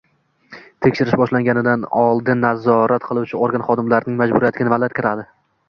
[0.85, 5.31] Tekshirish boshlanishidan oldin Nazorat qiluvchi organ xodimlarining majburiyatiga nimalar kiradi?